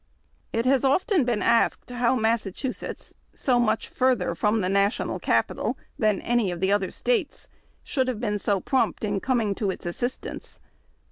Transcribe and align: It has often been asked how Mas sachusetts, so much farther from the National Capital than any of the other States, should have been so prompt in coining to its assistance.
It 0.51 0.65
has 0.65 0.83
often 0.83 1.25
been 1.25 1.43
asked 1.43 1.91
how 1.91 2.15
Mas 2.15 2.41
sachusetts, 2.43 3.13
so 3.35 3.59
much 3.59 3.87
farther 3.87 4.33
from 4.33 4.61
the 4.61 4.67
National 4.67 5.19
Capital 5.19 5.77
than 5.99 6.21
any 6.21 6.49
of 6.49 6.59
the 6.59 6.71
other 6.71 6.89
States, 6.89 7.47
should 7.83 8.07
have 8.07 8.19
been 8.19 8.39
so 8.39 8.59
prompt 8.59 9.03
in 9.03 9.19
coining 9.21 9.53
to 9.53 9.69
its 9.69 9.85
assistance. 9.85 10.59